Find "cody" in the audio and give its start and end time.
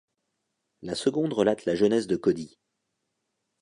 2.15-2.57